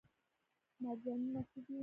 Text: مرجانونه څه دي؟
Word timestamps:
مرجانونه 0.81 1.41
څه 1.49 1.59
دي؟ 1.65 1.75